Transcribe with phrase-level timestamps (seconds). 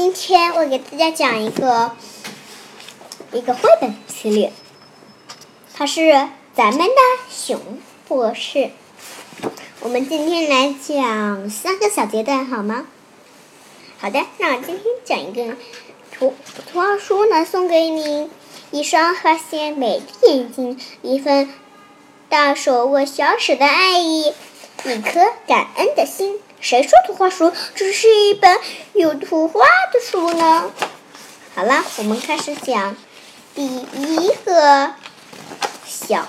[0.00, 1.90] 今天我给大家讲一个
[3.32, 4.52] 一个绘本系列，
[5.74, 6.94] 它是咱们的
[7.28, 7.58] 熊
[8.06, 8.70] 博士。
[9.80, 12.86] 我们今天来讲三个小阶段，好吗？
[13.98, 15.56] 好的，那我今天讲一个
[16.12, 18.30] 图图画书呢，送给你
[18.70, 21.52] 一双和谐美的眼睛，一份
[22.28, 24.32] 大手握小手的爱意，
[24.84, 26.38] 一颗感恩的心。
[26.60, 28.58] 谁说图画书只是一本
[28.92, 30.72] 有图画的书呢？
[31.54, 32.96] 好了，我们开始讲
[33.54, 34.94] 第一个
[35.86, 36.28] 小，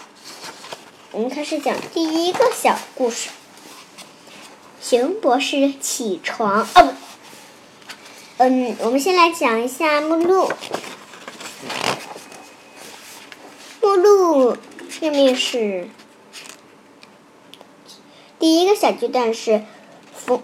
[1.12, 3.30] 我们开始讲第一个小故事。
[4.82, 6.94] 熊博士起床，哦不，
[8.38, 10.52] 嗯，我们先来讲一下目录。
[13.82, 14.58] 目录
[14.90, 15.90] 下面是
[18.38, 19.64] 第一个小阶段是。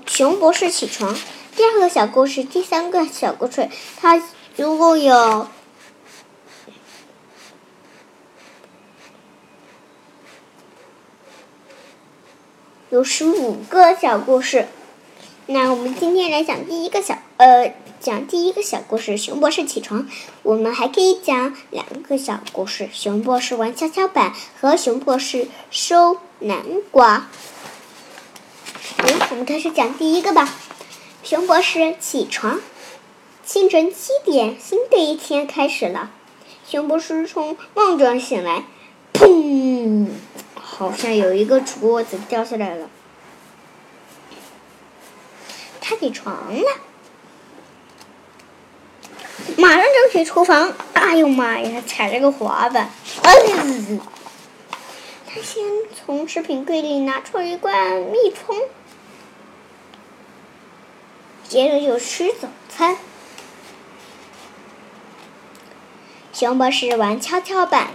[0.06, 1.16] 熊博士起床。
[1.56, 4.22] 第二个小故事，第三个小故事，它
[4.56, 5.48] 如果有
[12.90, 14.68] 有十五个小故事。
[15.48, 20.08] 那我们今天来讲第一个小呃，讲第一个小故事，熊博士起床。
[20.44, 27.28] 我们还可以讲两个小故事，熊博士玩跷跷板和熊博士收南瓜。
[29.32, 30.54] 我们开始讲第一个吧。
[31.24, 32.60] 熊博士起床，
[33.46, 36.12] 清晨七点，新的一天开始了。
[36.68, 38.64] 熊博士从梦中醒来，
[39.14, 40.08] 砰！
[40.54, 42.90] 好像有一个桌子掉下来了。
[45.82, 46.68] 他起床了，
[49.58, 50.74] 马上就去厨房。
[50.94, 51.84] 哎呦妈呀！
[51.86, 52.90] 踩了个滑板。
[55.42, 58.58] 先从食品柜里拿出一罐蜜蜂。
[61.48, 62.98] 接着就吃早餐。
[66.34, 67.92] 熊博士玩跷跷板，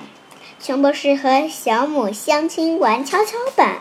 [0.59, 3.81] 熊博士和小母相亲玩跷跷板。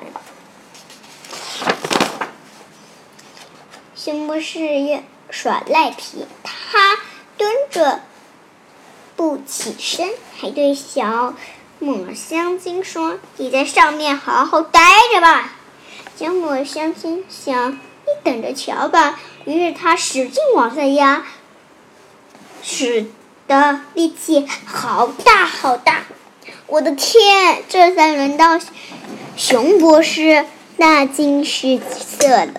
[3.96, 6.98] 熊博士耍赖皮，他
[7.38, 8.02] 蹲着
[9.16, 11.36] 不起身，还对小
[11.80, 14.82] 抹香鲸说：“你在上面好好待
[15.14, 15.54] 着吧。”
[16.18, 17.72] 小抹香鲸想
[18.06, 21.24] ：“你等着瞧吧。”于是他使劲往下压，
[22.62, 23.08] 使
[23.48, 26.04] 的力气好大好大！
[26.68, 28.60] 我的天，这才轮到
[29.38, 30.46] 熊博士
[30.78, 32.52] 大惊失色了，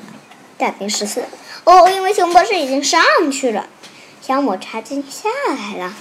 [0.57, 1.23] 大惊失色。
[1.65, 3.69] 哦，因为熊博士已经上去了，
[4.23, 5.95] 小抹茶精下来了。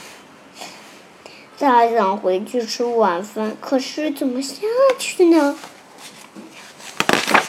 [1.59, 4.55] 他想回去吃晚饭，可是怎么下
[4.97, 5.59] 去呢？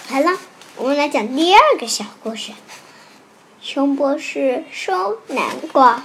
[0.09, 0.37] 好了，
[0.75, 2.51] 我们来讲第二个小故事。
[3.61, 6.03] 熊博士收南瓜。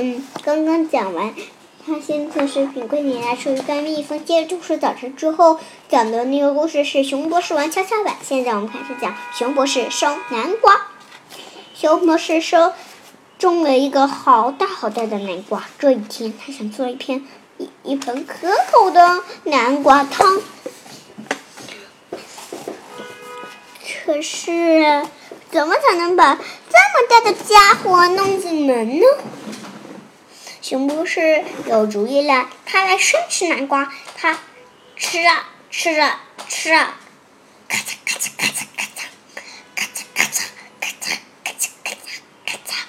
[0.00, 1.34] 嗯，刚刚讲完。
[1.84, 8.14] 他先从食品柜里拿出一罐蜜蜂，接着就是早晨之后讲的那个故事是熊博士玩跷跷板。
[8.22, 10.86] 现在我们开始讲熊博士收南瓜。
[11.74, 12.72] 熊博士收
[13.38, 15.64] 种了一个好大好大的南瓜。
[15.80, 17.26] 这一天，他想做一片
[17.56, 20.40] 一一盆可口的南瓜汤。
[24.04, 25.04] 可是，
[25.50, 29.06] 怎么才能把这么大的家伙弄进门呢？
[30.68, 33.90] 熊博士有主意了，他来生吃南瓜。
[34.18, 34.38] 他
[34.98, 36.92] 吃啊吃啊吃啊，
[37.66, 39.06] 咔嚓咔嚓咔嚓咔嚓，
[39.74, 40.44] 咔嚓咔嚓
[40.78, 42.84] 咔嚓咔嚓咔嚓咔嚓。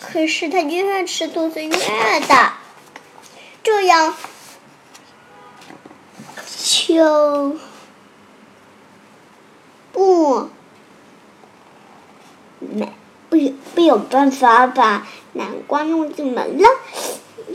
[0.00, 2.58] 可是他越吃肚子越大，
[3.62, 4.16] 这样
[6.56, 7.56] 就
[9.92, 10.50] 不
[12.58, 12.92] 没
[13.30, 13.36] 不
[13.76, 15.06] 不有办法把。
[15.36, 16.68] 南瓜弄进门了，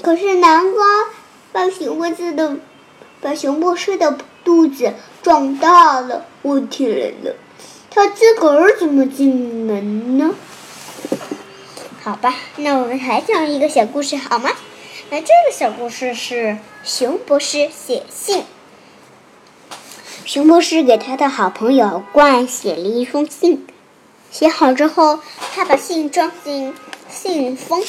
[0.04, 0.86] 可是南瓜
[1.52, 2.58] 把熊博士的
[3.20, 6.26] 把熊博士的肚子撞大了。
[6.44, 7.36] 问题来了，
[7.90, 9.36] 他自个儿怎么进
[9.66, 10.34] 门呢？
[12.02, 14.50] 好吧，那我们还讲一个小故事好吗？
[15.10, 18.44] 那这个小故事是熊博士写信。
[20.26, 23.68] 熊博士给他的好朋友冠写了一封信，
[24.32, 25.20] 写好之后，
[25.54, 26.74] 他把信装进。
[27.12, 27.84] 信封，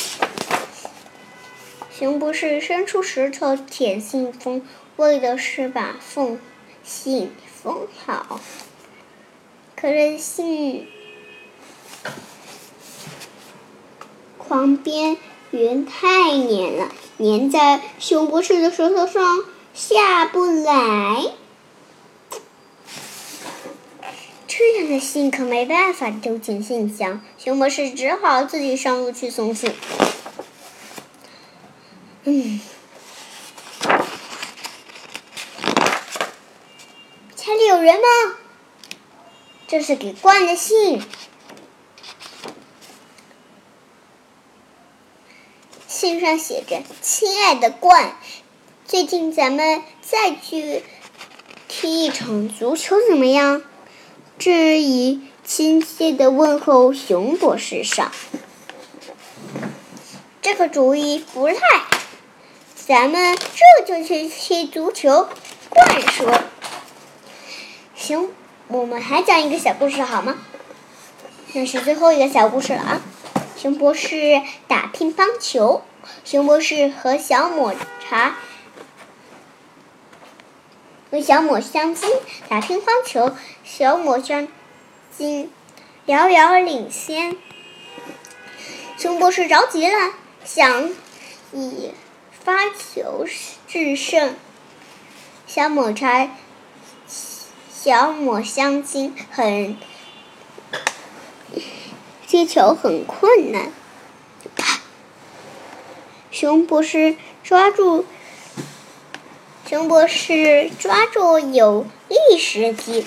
[1.96, 4.66] 熊博士伸出舌头舔信封，
[4.96, 6.40] 为的是把封
[6.82, 7.30] 信
[7.62, 8.40] 封好。
[9.76, 10.88] 可是信
[14.38, 15.16] 狂边
[15.52, 21.32] 缘太黏了，粘在熊博士的舌头上下不来。
[24.54, 29.75] 这样的信可没办法丢进信箱，熊博士只好自己上路去送信。
[32.25, 32.60] 嗯，
[37.34, 38.37] 家里有人吗？
[39.66, 41.02] 这是给冠的信。
[45.88, 48.19] 信上写着：“亲爱的冠，
[48.84, 50.82] 最近咱们再去
[51.69, 53.62] 踢一场足球怎么样？”
[54.44, 58.10] 致以亲切的问候，熊博士上。
[60.40, 61.54] 这个主意不赖，
[62.74, 65.28] 咱们这就去踢足球。
[65.68, 66.40] 冠说
[67.94, 68.30] ：“行，
[68.66, 70.38] 我们还讲一个小故事好吗？
[71.52, 73.00] 那是最后一个小故事了啊！
[73.56, 75.82] 熊博士打乒乓球。”
[76.26, 78.34] 熊博士和小抹茶
[81.12, 82.09] 和小抹香鲸
[82.49, 84.49] 打乒乓球，小抹香
[85.14, 85.50] 鲸
[86.06, 87.37] 遥遥领先。
[88.97, 90.91] 熊博士着急了，想
[91.53, 91.91] 以
[92.31, 93.26] 发球
[93.69, 94.35] 制胜。
[95.47, 96.31] 小抹茶、
[97.70, 99.76] 小抹香鲸很
[102.26, 103.70] 接球很困难。
[106.31, 108.06] 熊博士抓住，
[109.69, 113.06] 熊博士抓住有利时机。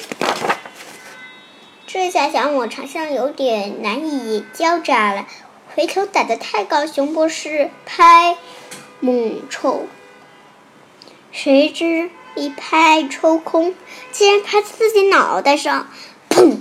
[1.86, 5.28] 这下小抹茶像有点难以交扎了，
[5.76, 8.38] 回头打得太高，熊博士拍
[9.00, 9.86] 猛抽，
[11.32, 13.76] 谁知一拍抽空，
[14.12, 15.88] 竟然拍在自己脑袋上，
[16.30, 16.58] 砰！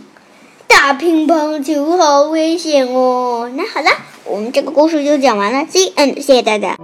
[0.67, 3.50] 打乒乓球好危险哦。
[3.55, 3.91] 那好了。
[4.26, 6.79] 我们这个故事就讲完了，See and 谢谢大家。